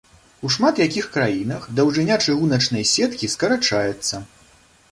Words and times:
У 0.47 0.49
шмат 0.53 0.79
якіх 0.85 1.09
краінах 1.17 1.67
даўжыня 1.81 2.17
чыгуначнай 2.27 2.89
сеткі 2.93 3.31
скарачаецца. 3.35 4.15